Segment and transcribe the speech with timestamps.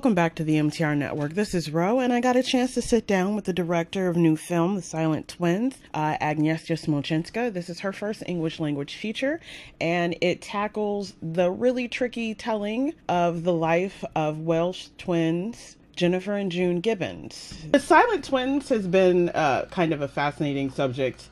[0.00, 1.34] Welcome back to the MTR Network.
[1.34, 4.16] This is Ro, and I got a chance to sit down with the director of
[4.16, 7.52] new film, The Silent Twins, uh, Agnieszka Smoczyńska.
[7.52, 9.40] This is her first English language feature,
[9.78, 16.50] and it tackles the really tricky telling of the life of Welsh twins Jennifer and
[16.50, 17.58] June Gibbons.
[17.70, 21.28] The Silent Twins has been uh, kind of a fascinating subject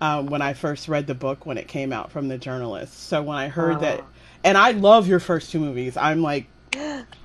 [0.00, 3.08] um, when I first read the book when it came out from the journalist.
[3.08, 4.02] So when I heard that,
[4.44, 6.46] and I love your first two movies, I'm like,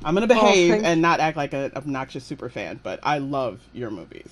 [0.05, 3.59] I'm gonna behave oh, and not act like an obnoxious super fan, but I love
[3.73, 4.29] your movies.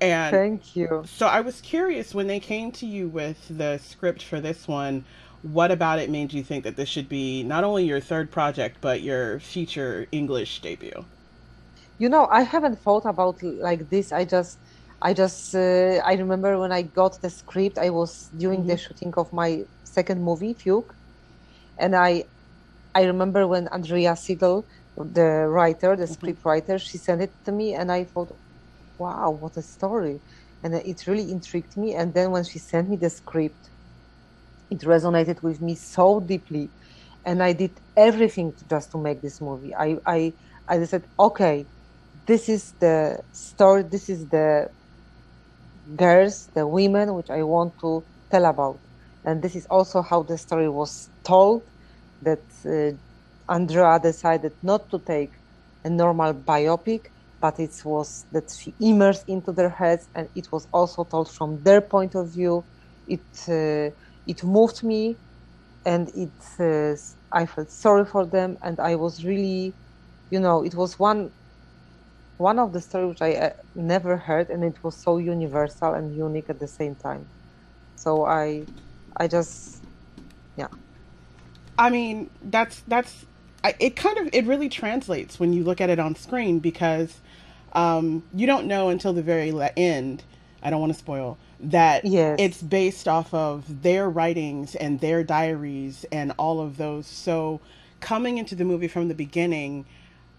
[0.00, 1.04] And thank you.
[1.06, 5.04] So I was curious when they came to you with the script for this one.
[5.42, 8.78] What about it made you think that this should be not only your third project
[8.80, 11.04] but your feature English debut?
[11.98, 14.12] You know, I haven't thought about like this.
[14.12, 14.58] I just,
[15.00, 17.78] I just, uh, I remember when I got the script.
[17.78, 18.68] I was doing mm-hmm.
[18.68, 20.92] the shooting of my second movie, Fugue,
[21.78, 22.24] and I
[22.96, 24.64] I remember when Andrea Seigel,
[24.96, 26.14] the writer, the mm-hmm.
[26.14, 28.34] script writer, she sent it to me, and I thought,
[28.96, 30.18] wow, what a story.
[30.62, 31.94] And it really intrigued me.
[31.94, 33.68] And then when she sent me the script,
[34.70, 36.70] it resonated with me so deeply.
[37.26, 39.74] And I did everything to, just to make this movie.
[39.74, 40.32] I, I,
[40.66, 41.66] I said, okay,
[42.24, 44.70] this is the story, this is the
[45.96, 48.78] girls, the women, which I want to tell about.
[49.22, 51.62] And this is also how the story was told
[52.22, 52.96] that uh,
[53.52, 55.34] Andrea decided not to take
[55.84, 57.06] a normal biopic,
[57.40, 61.62] but it was that she immersed into their heads, and it was also told from
[61.62, 62.66] their point of view.
[63.06, 63.94] It uh,
[64.26, 65.18] it moved me,
[65.84, 66.96] and it uh,
[67.32, 69.76] I felt sorry for them, and I was really,
[70.30, 71.32] you know, it was one
[72.36, 76.14] one of the stories which I uh, never heard, and it was so universal and
[76.14, 77.30] unique at the same time.
[77.96, 78.68] So I
[79.18, 79.82] I just
[80.56, 80.68] yeah.
[81.78, 83.26] I mean, that's that's
[83.78, 83.96] it.
[83.96, 87.20] Kind of it really translates when you look at it on screen because
[87.72, 90.22] um, you don't know until the very end.
[90.62, 92.36] I don't want to spoil that yes.
[92.40, 97.06] it's based off of their writings and their diaries and all of those.
[97.06, 97.60] So
[98.00, 99.86] coming into the movie from the beginning.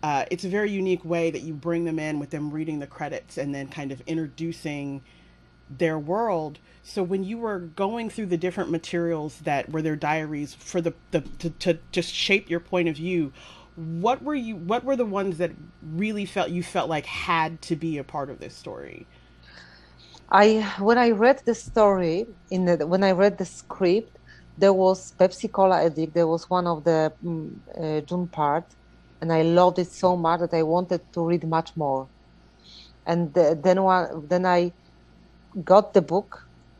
[0.03, 2.85] Uh, it's a very unique way that you bring them in with them reading the
[2.85, 5.01] credits and then kind of introducing
[5.69, 6.59] their world.
[6.83, 10.93] So when you were going through the different materials that were their diaries for the,
[11.11, 13.33] the to, to just shape your point of view,
[13.75, 15.51] what were you what were the ones that
[15.83, 19.05] really felt you felt like had to be a part of this story?
[20.31, 24.17] I when I read the story in the when I read the script,
[24.57, 26.13] there was Pepsi Cola addict.
[26.13, 28.65] There was one of the um, uh, June part,
[29.21, 32.07] and I loved it so much that I wanted to read much more.
[33.05, 34.73] And uh, then one, then I
[35.63, 36.37] got the book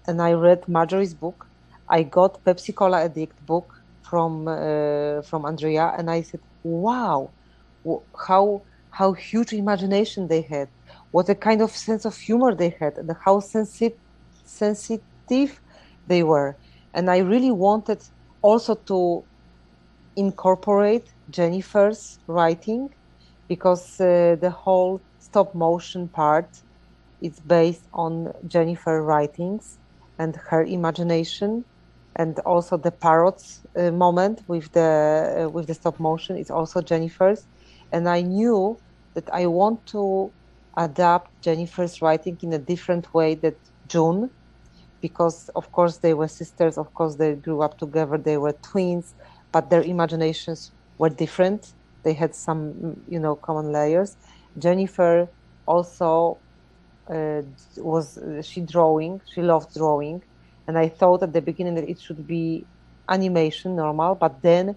[0.08, 1.46] and I read Marjorie's book.
[1.90, 3.74] I got Pepsi Cola Addict book
[4.04, 7.34] from uh, from Andrea, and I said, "Wow,
[8.28, 10.70] how how huge imagination they had!
[11.12, 14.00] What a kind of sense of humor they had, and how sensi-
[14.44, 15.62] sensitive
[16.06, 16.58] they were."
[16.94, 18.02] And I really wanted
[18.42, 19.26] also to
[20.16, 22.90] incorporate Jennifer's writing
[23.48, 26.50] because uh, the whole stop motion part
[27.22, 29.80] it's based on Jennifer writings
[30.20, 31.66] and her imagination,
[32.16, 36.82] and also the parrots uh, moment with the uh, with the stop motion is also
[36.82, 37.48] Jennifer's.
[37.92, 38.80] And I knew
[39.14, 40.32] that I want to
[40.76, 43.58] adapt Jennifer's writing in a different way that
[43.88, 44.30] June,
[45.02, 49.16] because of course they were sisters, of course they grew up together, they were twins,
[49.52, 51.74] but their imaginations were different.
[52.04, 54.18] They had some, you know, common layers.
[54.58, 55.28] Jennifer
[55.66, 56.40] also
[57.10, 57.42] uh,
[57.78, 59.22] was uh, she drawing.
[59.34, 60.24] She loved drawing,
[60.68, 62.68] and I thought at the beginning that it should be
[63.10, 64.16] animation normal.
[64.16, 64.76] But then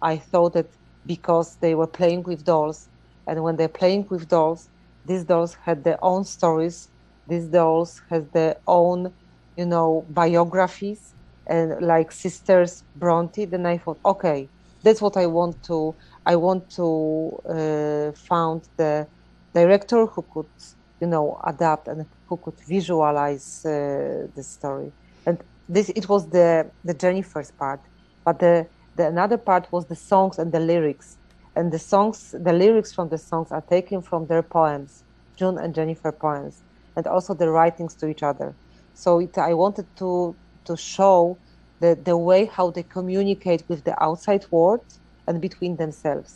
[0.00, 0.70] I thought that
[1.06, 2.88] because they were playing with dolls,
[3.26, 4.68] and when they're playing with dolls,
[5.04, 6.88] these dolls had their own stories.
[7.26, 9.12] These dolls had their own,
[9.56, 11.14] you know, biographies,
[11.46, 13.44] and like sisters Bronte.
[13.46, 14.50] Then I thought, okay,
[14.82, 15.96] that's what I want to.
[16.26, 19.08] I want to uh, found the
[19.54, 20.46] director who could
[21.02, 24.90] you know adapt and who could visualize uh, the story.
[25.26, 25.36] And
[25.74, 26.48] this it was the
[26.88, 27.80] the jennifer's part
[28.24, 28.54] but the
[28.96, 31.18] the another part was the songs and the lyrics.
[31.56, 32.18] And the songs
[32.48, 35.04] the lyrics from the songs are taken from their poems
[35.38, 36.54] june and jennifer poems
[36.96, 38.50] and also the writings to each other.
[38.94, 40.10] So it, i wanted to
[40.68, 41.18] to show
[41.80, 44.86] the the way how they communicate with the outside world
[45.26, 46.32] and between themselves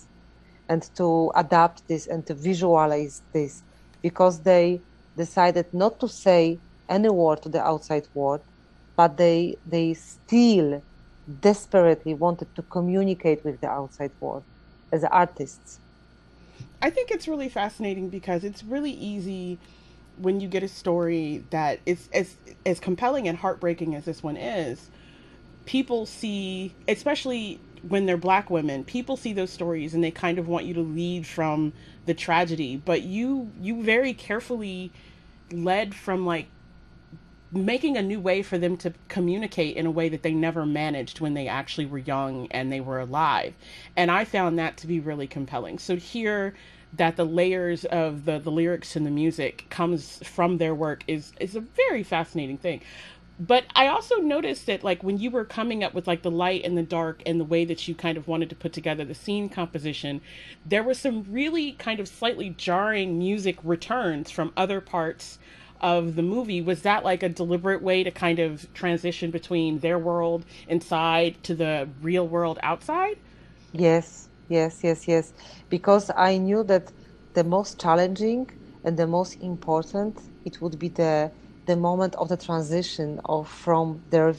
[0.68, 3.62] and to adapt this and to visualize this
[4.02, 4.82] because they
[5.16, 8.42] decided not to say any word to the outside world,
[8.96, 10.82] but they they still
[11.40, 14.44] desperately wanted to communicate with the outside world
[14.92, 15.80] as artists.
[16.82, 19.58] I think it's really fascinating because it's really easy
[20.16, 24.36] when you get a story that is as as compelling and heartbreaking as this one
[24.36, 24.90] is.
[25.66, 30.48] People see, especially when they're black women, people see those stories and they kind of
[30.48, 31.72] want you to lead from
[32.06, 34.92] the tragedy, but you you very carefully
[35.52, 36.46] led from like
[37.52, 41.20] making a new way for them to communicate in a way that they never managed
[41.20, 43.54] when they actually were young and they were alive.
[43.96, 45.78] And I found that to be really compelling.
[45.78, 46.54] So here
[46.92, 51.32] that the layers of the, the lyrics and the music comes from their work is
[51.40, 52.80] is a very fascinating thing.
[53.38, 56.64] But I also noticed that like when you were coming up with like the light
[56.64, 59.14] and the dark and the way that you kind of wanted to put together the
[59.14, 60.22] scene composition,
[60.64, 65.38] there was some really kind of slightly jarring music returns from other parts
[65.82, 66.62] of the movie.
[66.62, 71.54] Was that like a deliberate way to kind of transition between their world inside to
[71.54, 73.18] the real world outside?
[73.72, 75.32] Yes yes yes yes.
[75.68, 76.92] Because i knew that
[77.34, 78.50] the most challenging
[78.84, 81.30] and the most important it would be the
[81.66, 84.34] the moment of the transition of from their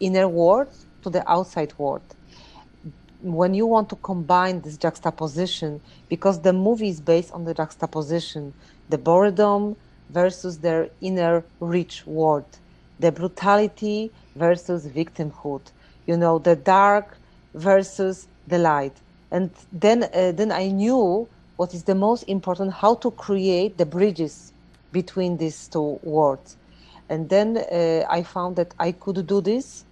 [0.00, 0.68] inner world
[1.02, 2.14] to the outside world
[3.20, 8.54] when you want to combine this juxtaposition because the movie is based on the juxtaposition
[8.88, 9.76] the boredom
[10.10, 12.60] versus their inner rich world,
[12.98, 15.72] the brutality versus victimhood,
[16.06, 17.18] you know, the dark
[17.54, 19.02] versus the light.
[19.30, 23.86] And then, uh, then I knew what is the most important, how to create the
[23.86, 24.52] bridges
[24.92, 26.56] between these two worlds.
[27.08, 29.84] And then uh, I found that I could do this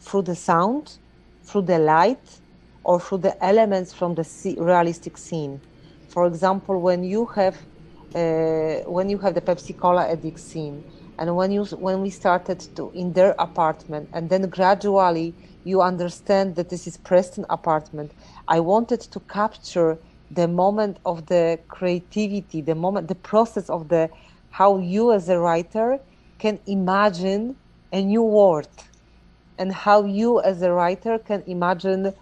[0.00, 0.98] through the sound,
[1.44, 2.40] through the light,
[2.84, 5.60] or through the elements from the realistic scene.
[6.08, 7.56] For example, when you have
[8.14, 10.84] uh, when you have the Pepsi Cola addict scene,
[11.18, 15.34] and when you when we started to in their apartment, and then gradually
[15.64, 18.12] you understand that this is Preston apartment.
[18.48, 19.98] I wanted to capture
[20.30, 24.10] the moment of the creativity, the moment, the process of the
[24.52, 25.98] how you as a writer
[26.38, 27.56] can imagine
[27.92, 28.68] a new world,
[29.58, 32.14] and how you as a writer can imagine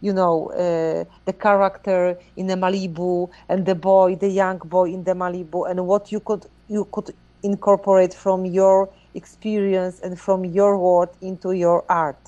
[0.00, 5.02] you know, uh, the character in the Malibu and the boy, the young boy in
[5.04, 7.10] the Malibu, and what you could you could
[7.42, 12.18] incorporate from your experience and from your world into your art.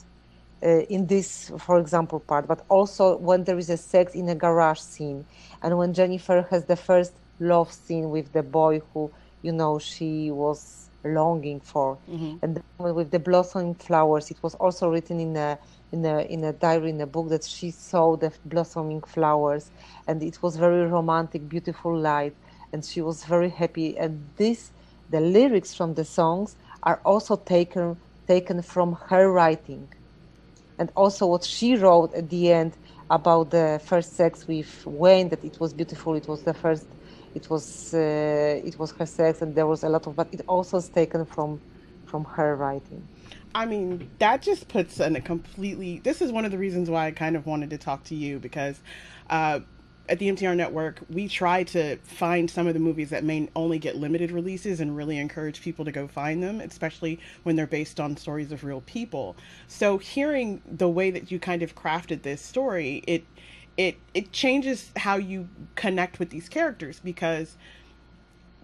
[0.62, 4.34] Uh, in this, for example, part, but also when there is a sex in a
[4.34, 5.24] garage scene,
[5.62, 9.10] and when Jennifer has the first love scene with the boy who,
[9.42, 12.36] you know, she was longing for, mm-hmm.
[12.42, 15.58] and with the blossoming flowers, it was also written in a
[15.92, 19.70] in a in a diary in a book that she saw the blossoming flowers
[20.06, 22.34] and it was very romantic beautiful light
[22.72, 23.98] and she was very happy.
[23.98, 24.70] And this
[25.10, 27.96] the lyrics from the songs are also taken
[28.26, 29.88] taken from her writing.
[30.78, 32.72] And also what she wrote at the end
[33.10, 36.86] about the first sex with Wayne that it was beautiful it was the first
[37.34, 40.42] it was uh, it was her sex and there was a lot of but it
[40.48, 41.60] also is taken from
[42.06, 43.06] from her writing
[43.54, 45.98] I mean, that just puts in a completely.
[45.98, 48.38] This is one of the reasons why I kind of wanted to talk to you
[48.38, 48.78] because
[49.28, 49.60] uh,
[50.08, 53.78] at the MTR Network, we try to find some of the movies that may only
[53.78, 57.98] get limited releases and really encourage people to go find them, especially when they're based
[57.98, 59.36] on stories of real people.
[59.66, 63.24] So, hearing the way that you kind of crafted this story, it
[63.80, 67.56] it it changes how you connect with these characters because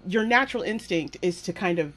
[0.07, 1.95] your natural instinct is to kind of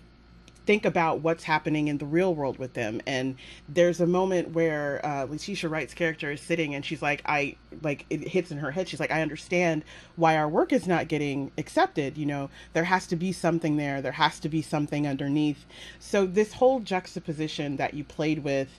[0.66, 3.01] think about what's happening in the real world with them.
[3.08, 3.36] And
[3.68, 8.06] there's a moment where uh, Letitia Wright's character is sitting and she's like, I like
[8.10, 8.88] it hits in her head.
[8.88, 9.84] She's like, I understand
[10.16, 12.18] why our work is not getting accepted.
[12.18, 14.01] You know, there has to be something there.
[14.01, 15.66] There has to be something underneath.
[16.00, 18.70] So this whole juxtaposition that you played with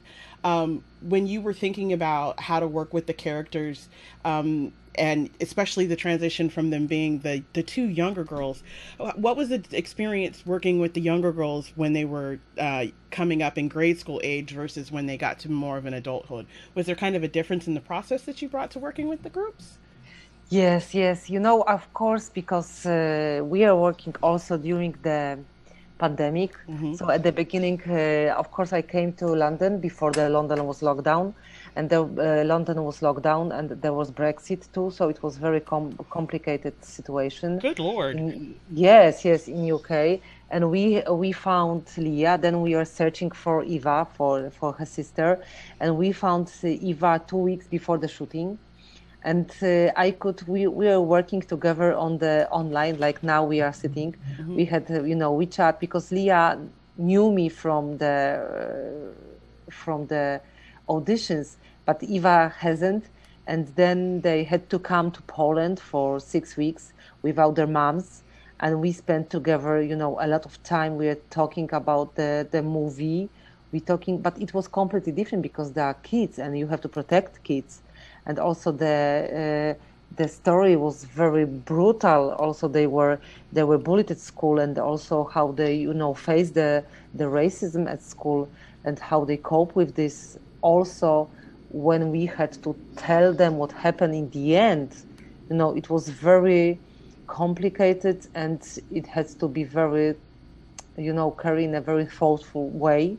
[0.45, 3.89] um, when you were thinking about how to work with the characters
[4.25, 8.63] um, and especially the transition from them being the the two younger girls
[9.17, 13.57] what was the experience working with the younger girls when they were uh, coming up
[13.59, 16.47] in grade school age versus when they got to more of an adulthood?
[16.75, 19.23] Was there kind of a difference in the process that you brought to working with
[19.23, 19.79] the groups?
[20.49, 21.31] Yes yes.
[21.31, 25.39] You know of course because uh, we are working also during the
[26.05, 26.93] pandemic mm-hmm.
[26.99, 30.79] so at the beginning uh, of course i came to london before the london was
[30.83, 31.35] locked down
[31.77, 35.37] and the, uh, London was locked down, and there was Brexit too, so it was
[35.39, 37.59] very com- complicated situation.
[37.59, 38.17] Good lord!
[38.17, 42.39] In, yes, yes, in UK, and we we found Leah.
[42.39, 45.41] Then we were searching for Eva for for her sister,
[45.79, 48.59] and we found Eva two weeks before the shooting.
[49.23, 53.61] And uh, I could we, we were working together on the online like now we
[53.61, 54.15] are sitting.
[54.15, 54.57] Mm-hmm.
[54.57, 56.59] We had you know WeChat because Leah
[56.97, 59.13] knew me from the
[59.69, 60.41] uh, from the
[60.89, 63.05] auditions, but Eva hasn't.
[63.51, 68.23] and then they had to come to Poland for six weeks without their moms.
[68.61, 70.97] And we spent together, you know, a lot of time.
[70.97, 73.29] We were talking about the, the movie.
[73.73, 76.89] We talking, but it was completely different because there are kids, and you have to
[76.89, 77.83] protect kids.
[78.27, 79.85] And also the uh,
[80.17, 82.33] the story was very brutal.
[82.33, 83.21] Also, they were
[83.53, 86.85] they were bullied at school, and also how they you know face the
[87.15, 88.51] the racism at school
[88.85, 90.37] and how they cope with this.
[90.63, 91.31] Also,
[91.69, 94.95] when we had to tell them what happened in the end,
[95.49, 96.81] you know, it was very
[97.27, 100.15] complicated and it has to be very,
[100.97, 103.19] you know, carried in a very thoughtful way.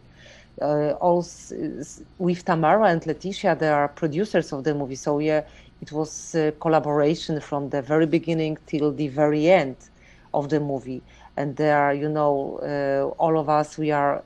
[0.60, 1.56] Uh, also,
[2.18, 4.96] with Tamara and Letitia, they are producers of the movie.
[4.96, 5.42] So yeah,
[5.80, 9.78] it was collaboration from the very beginning till the very end
[10.34, 11.04] of the movie.
[11.38, 14.24] And there are, you know, uh, all of us, we are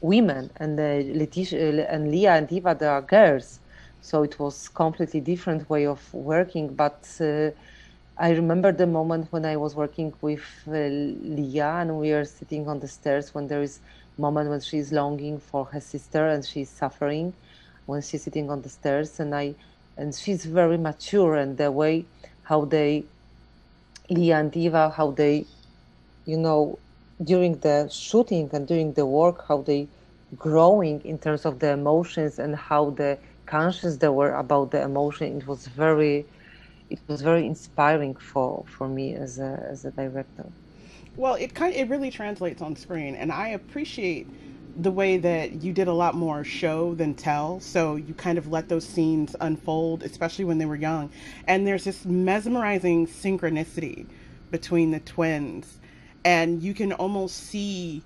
[0.00, 3.60] women, and uh, Letitia and Leah and Eva, they are girls.
[4.00, 6.74] So it was completely different way of working.
[6.74, 7.50] But uh,
[8.16, 12.68] I remember the moment when I was working with uh, Leah, and we are sitting
[12.68, 13.80] on the stairs when there is
[14.18, 17.34] moment when she's longing for her sister and she's suffering
[17.86, 19.54] when she's sitting on the stairs and i
[19.96, 22.06] and she's very mature and the way
[22.42, 23.06] how they
[24.10, 25.46] leah and eva how they
[26.24, 26.78] you know
[27.22, 29.88] during the shooting and during the work how they
[30.36, 35.38] growing in terms of the emotions and how the conscious they were about the emotion.
[35.38, 36.26] It was very
[36.90, 40.52] it was very inspiring for for me as a as a director
[41.18, 44.26] well it kind of, it really translates on screen and i appreciate
[44.80, 48.48] the way that you did a lot more show than tell so you kind of
[48.48, 51.10] let those scenes unfold especially when they were young
[51.46, 54.06] and there's this mesmerizing synchronicity
[54.50, 55.78] between the twins
[56.24, 58.02] and you can almost see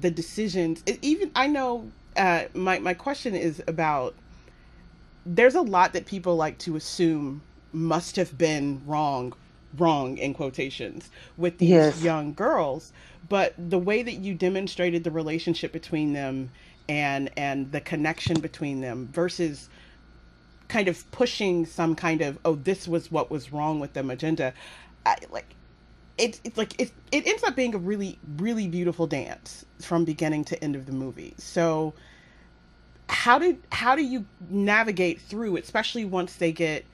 [0.00, 0.82] the decisions.
[0.86, 4.14] It, even I know uh, my my question is about.
[5.26, 9.34] There's a lot that people like to assume must have been wrong,
[9.76, 12.02] wrong in quotations with these yes.
[12.02, 12.92] young girls,
[13.28, 16.50] but the way that you demonstrated the relationship between them
[16.88, 19.68] and and the connection between them versus
[20.68, 24.52] kind of pushing some kind of oh this was what was wrong with them agenda
[25.04, 25.54] I, like
[26.16, 30.44] it, it's like it, it ends up being a really really beautiful dance from beginning
[30.46, 31.94] to end of the movie so
[33.08, 36.84] how did how do you navigate through especially once they get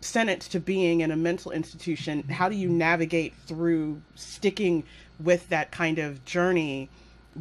[0.00, 4.82] sentenced to being in a mental institution how do you navigate through sticking
[5.22, 6.88] with that kind of journey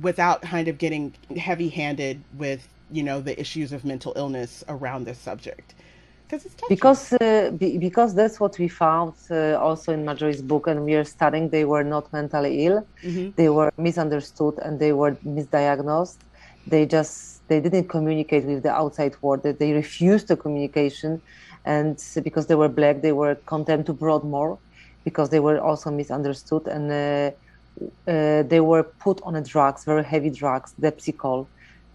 [0.02, 5.06] without kind of getting heavy handed with you know the issues of mental illness around
[5.06, 5.74] this subject
[6.70, 10.94] because uh, be, because that's what we found uh, also in Marjorie's book, and we
[10.94, 11.50] are studying.
[11.50, 13.32] They were not mentally ill; mm-hmm.
[13.36, 16.20] they were misunderstood and they were misdiagnosed.
[16.68, 19.42] They just they didn't communicate with the outside world.
[19.42, 21.20] They refused the communication,
[21.76, 24.50] and because they were black, they were condemned to Broadmoor
[25.08, 27.32] because they were also misunderstood and uh,
[28.14, 31.42] uh they were put on a drugs, very heavy drugs, Depixol,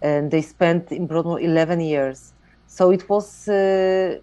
[0.01, 2.19] and they spent in Broadmoor 11 years.
[2.67, 4.17] So it was uh,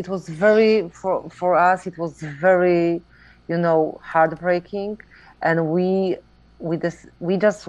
[0.00, 2.12] it was very for for us it was
[2.46, 3.02] very
[3.50, 4.98] you know heartbreaking.
[5.46, 6.16] And we
[6.58, 7.68] we just we just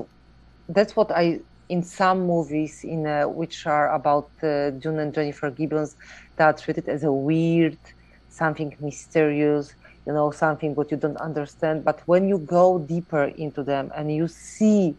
[0.69, 1.25] that's what i
[1.69, 5.95] in some movies in uh, which are about uh, june and jennifer gibbons
[6.35, 7.77] that are treated as a weird
[8.29, 13.63] something mysterious you know something what you don't understand but when you go deeper into
[13.63, 14.95] them and you see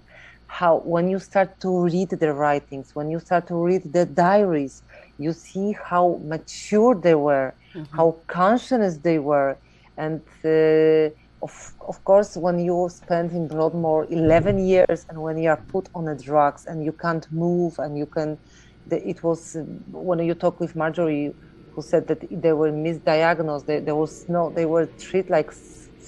[0.47, 4.83] how when you start to read the writings when you start to read the diaries
[5.19, 7.97] you see how mature they were, mm-hmm.
[7.97, 9.57] how conscious they were,
[9.97, 11.55] and uh, of
[11.89, 16.07] of course when you spend in Broadmoor 11 years and when you are put on
[16.07, 18.39] the drugs and you can't move and you can,
[18.87, 19.63] the, it was uh,
[20.09, 21.35] when you talk with Marjorie,
[21.73, 23.67] who said that they were misdiagnosed.
[23.67, 25.51] They, there was no, they were treated like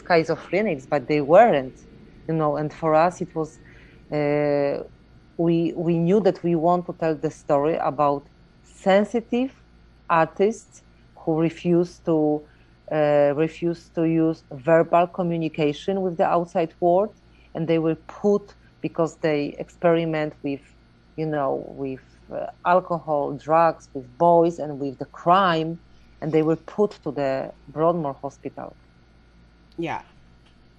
[0.09, 1.79] schizophrenics, but they weren't,
[2.29, 2.57] you know.
[2.57, 3.59] And for us, it was.
[4.13, 4.85] Uh,
[5.39, 8.29] we we knew that we want to tell the story about
[8.63, 9.53] sensitive
[10.09, 10.83] artists
[11.25, 12.47] who refuse to
[12.93, 17.15] uh, refuse to use verbal communication with the outside world,
[17.55, 20.61] and they were put because they experiment with,
[21.17, 22.01] you know, with
[22.33, 25.79] uh, alcohol, drugs, with boys, and with the crime,
[26.21, 28.77] and they were put to the Broadmoor Hospital.
[29.79, 30.03] Yeah,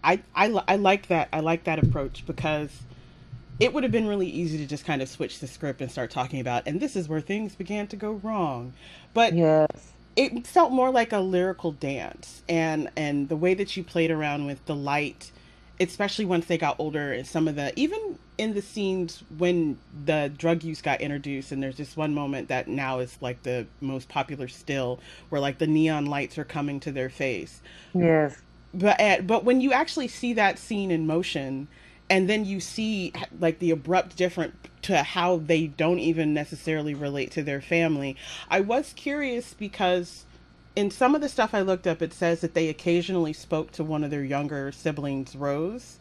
[0.03, 1.29] I I, I like that.
[1.33, 2.71] I like that approach because
[3.59, 6.11] it would have been really easy to just kind of switch the script and start
[6.11, 8.73] talking about, and this is where things began to go wrong.
[9.13, 9.67] But yes.
[10.17, 14.45] It felt more like a lyrical dance, and and the way that you played around
[14.45, 15.31] with the light
[15.79, 20.31] especially once they got older and some of the even in the scenes when the
[20.37, 24.09] drug use got introduced and there's this one moment that now is like the most
[24.09, 27.61] popular still where like the neon lights are coming to their face.
[27.93, 28.39] Yes.
[28.73, 31.67] But at, but when you actually see that scene in motion
[32.09, 34.55] and then you see like the abrupt different
[34.87, 38.15] to how they don't even necessarily relate to their family.
[38.49, 40.25] I was curious because
[40.77, 43.83] in some of the stuff I looked up, it says that they occasionally spoke to
[43.83, 45.97] one of their younger siblings, Rose.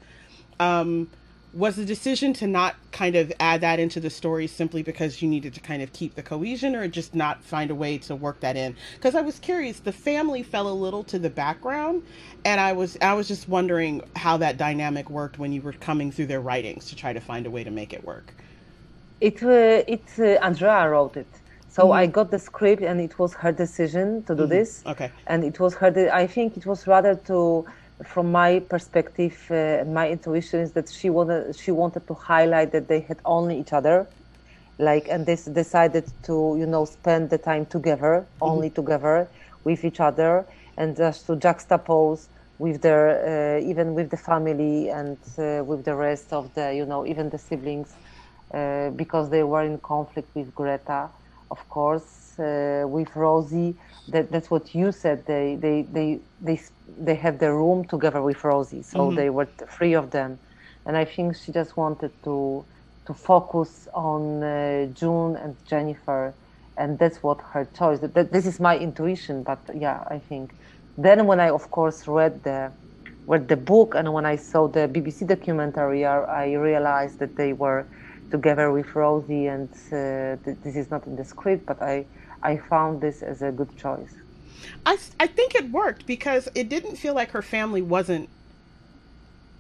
[0.60, 1.10] Um,
[1.52, 5.28] was the decision to not kind of add that into the story simply because you
[5.28, 8.40] needed to kind of keep the cohesion or just not find a way to work
[8.40, 8.76] that in?
[8.94, 12.02] Because i was curious the family fell a little to the background
[12.44, 16.12] and i was i was just wondering how that dynamic worked when you were coming
[16.12, 18.34] through their writings to try to find a way to make it work
[19.20, 21.26] it uh, it uh, andrea wrote it
[21.76, 21.92] so mm-hmm.
[21.92, 24.56] I got the script, and it was her decision to do mm-hmm.
[24.56, 24.82] this.
[24.86, 25.10] Okay.
[25.26, 25.90] And it was her.
[25.90, 27.66] De- I think it was rather to,
[28.02, 32.88] from my perspective, uh, my intuition is that she wanted she wanted to highlight that
[32.88, 34.06] they had only each other,
[34.78, 38.50] like, and they decided to you know spend the time together, mm-hmm.
[38.50, 39.28] only together
[39.64, 40.46] with each other,
[40.78, 42.22] and just to juxtapose
[42.58, 46.86] with their uh, even with the family and uh, with the rest of the you
[46.86, 47.92] know even the siblings
[48.52, 51.08] uh, because they were in conflict with Greta
[51.50, 53.74] of course, uh, with Rosie,
[54.08, 55.24] that, that's what you said.
[55.26, 56.60] They, they, they, they,
[56.98, 59.16] they had the room together with Rosie, so mm-hmm.
[59.16, 60.38] they were three of them.
[60.84, 62.64] And I think she just wanted to,
[63.06, 66.34] to focus on uh, June and Jennifer,
[66.76, 68.00] and that's what her choice.
[68.00, 70.52] That, this is my intuition, but yeah, I think.
[70.98, 72.70] Then when I, of course, read the,
[73.26, 77.86] read the book and when I saw the BBC documentary, I realized that they were
[78.30, 82.06] together with Rosie, and uh, th- this is not in the script, but I
[82.42, 84.14] I found this as a good choice.
[84.84, 88.28] I I think it worked because it didn't feel like her family wasn't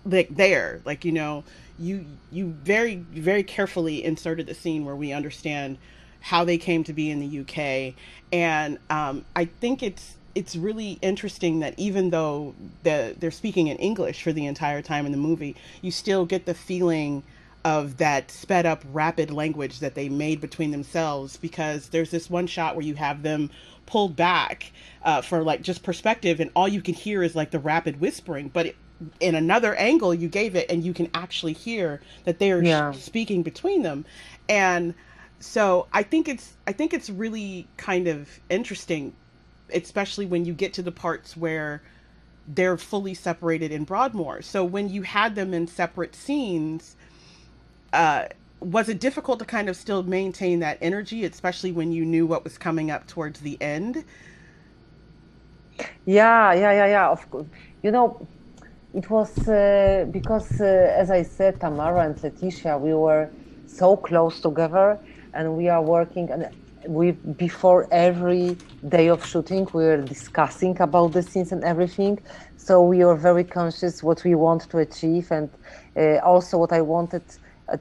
[0.04, 0.80] like there.
[0.84, 1.44] Like you know,
[1.78, 5.78] you you very very carefully inserted the scene where we understand
[6.20, 7.94] how they came to be in the UK,
[8.32, 13.78] and um, I think it's it's really interesting that even though the, they're speaking in
[13.78, 17.22] English for the entire time in the movie, you still get the feeling
[17.66, 22.46] of that sped up rapid language that they made between themselves because there's this one
[22.46, 23.50] shot where you have them
[23.86, 24.70] pulled back
[25.02, 28.48] uh, for like just perspective and all you can hear is like the rapid whispering
[28.48, 28.76] but it,
[29.18, 32.92] in another angle you gave it and you can actually hear that they're yeah.
[32.92, 34.04] sh- speaking between them
[34.48, 34.94] and
[35.40, 39.12] so i think it's i think it's really kind of interesting
[39.74, 41.82] especially when you get to the parts where
[42.46, 46.94] they're fully separated in broadmoor so when you had them in separate scenes
[47.96, 48.28] uh,
[48.60, 52.44] was it difficult to kind of still maintain that energy, especially when you knew what
[52.44, 54.04] was coming up towards the end?
[56.06, 57.08] Yeah, yeah, yeah, yeah.
[57.10, 57.48] Of course,
[57.82, 58.28] you know,
[58.94, 63.32] it was uh, because, uh, as I said, Tamara and Letitia, we were
[63.66, 65.00] so close together,
[65.34, 66.30] and we are working.
[66.30, 66.50] And
[66.88, 72.20] we before every day of shooting, we were discussing about the scenes and everything.
[72.56, 75.50] So we were very conscious what we want to achieve, and
[75.96, 77.24] uh, also what I wanted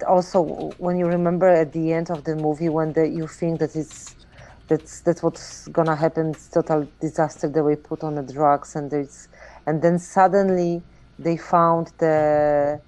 [0.07, 3.75] also when you remember at the end of the movie when the, you think that
[3.75, 4.15] it's
[4.67, 8.91] that's that's what's gonna happen it's total disaster they were put on the drugs and
[8.91, 9.27] there's
[9.67, 10.83] and then suddenly
[11.19, 12.81] they found the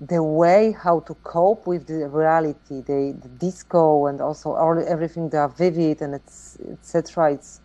[0.00, 2.82] the way how to cope with the reality.
[2.82, 7.60] The, the disco and also all everything they are vivid and it's etc it's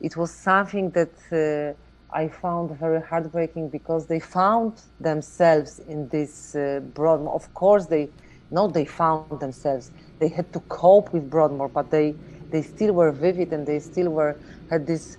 [0.00, 1.74] it was something that uh,
[2.14, 7.34] I found very heartbreaking because they found themselves in this uh, Broadmoor.
[7.34, 8.12] Of course, they
[8.50, 9.76] not they found themselves.
[10.02, 12.06] They had to cope with Broadmoor, but they
[12.42, 14.38] they still were vivid and they still were
[14.70, 15.18] had this.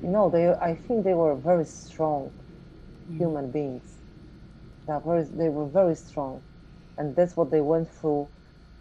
[0.00, 2.32] You know, they I think they were very strong
[3.08, 3.28] mm.
[3.28, 4.02] human beings.
[4.86, 6.44] They were, very, they were very strong,
[6.98, 8.30] and that's what they went through.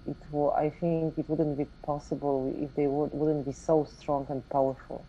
[0.06, 0.18] It
[0.56, 1.56] I think it wouldn't be
[1.86, 5.08] possible if they would, wouldn't be so strong and powerful.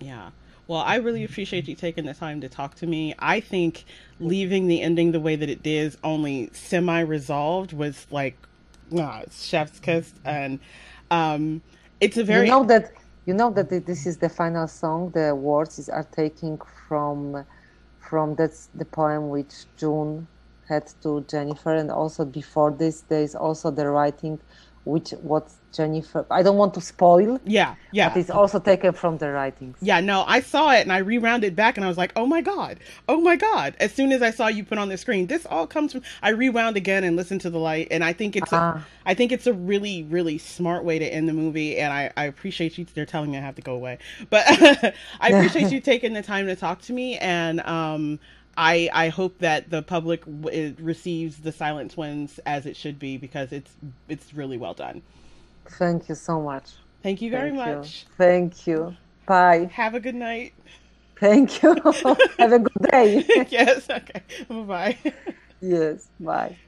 [0.00, 0.30] Yeah.
[0.70, 3.12] Well, I really appreciate you taking the time to talk to me.
[3.18, 3.84] I think
[4.20, 8.36] leaving the ending the way that it did, only semi resolved, was like,
[8.88, 10.60] nah, chef's kiss, and
[11.10, 11.60] um,
[12.00, 12.46] it's a very.
[12.46, 12.92] You know that
[13.26, 15.10] you know that this is the final song.
[15.10, 17.44] The words are taking from
[17.98, 20.28] from that's the poem which June
[20.68, 24.38] had to Jennifer, and also before this, there is also the writing
[24.84, 26.26] which what Jennifer.
[26.30, 27.40] I don't want to spoil.
[27.44, 28.08] Yeah, yeah.
[28.08, 29.76] But it's also taken from the writings.
[29.80, 32.26] Yeah, no, I saw it and I rewound it back and I was like, oh
[32.26, 33.76] my god, oh my god.
[33.78, 36.02] As soon as I saw you put on the screen, this all comes from.
[36.22, 38.78] I rewound again and listened to the light, and I think it's uh-huh.
[38.78, 42.10] a, I think it's a really really smart way to end the movie, and I
[42.16, 42.86] I appreciate you.
[42.92, 44.94] They're telling me I have to go away, but I
[45.28, 48.18] appreciate you taking the time to talk to me and um
[48.56, 53.16] I I hope that the public w- receives the Silent Twins as it should be
[53.16, 53.76] because it's
[54.08, 55.02] it's really well done.
[55.78, 56.72] Thank you so much.
[57.02, 57.76] Thank you very Thank you.
[57.80, 58.06] much.
[58.18, 58.96] Thank you.
[59.26, 59.70] Bye.
[59.72, 60.54] Have a good night.
[61.18, 61.74] Thank you.
[62.38, 63.24] Have a good day.
[63.50, 63.88] yes.
[63.90, 64.22] Okay.
[64.48, 64.98] Bye bye.
[65.60, 66.10] yes.
[66.20, 66.58] Bye.